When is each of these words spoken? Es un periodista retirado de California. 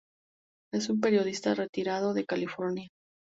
Es 0.73 0.89
un 0.89 0.99
periodista 0.99 1.53
retirado 1.53 2.15
de 2.15 2.25
California. 2.25 2.87